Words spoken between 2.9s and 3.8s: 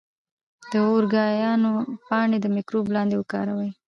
لپاره وکاروئ